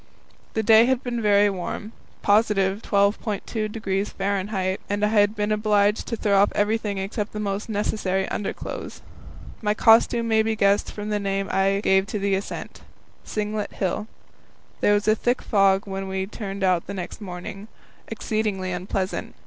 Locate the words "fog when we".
15.43-16.25